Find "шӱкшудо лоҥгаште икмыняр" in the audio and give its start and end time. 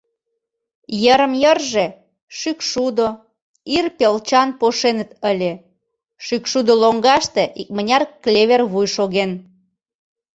6.25-8.03